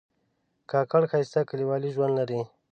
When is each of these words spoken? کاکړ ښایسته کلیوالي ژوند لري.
کاکړ 0.71 1.01
ښایسته 1.11 1.41
کلیوالي 1.49 1.89
ژوند 1.95 2.13
لري. 2.19 2.41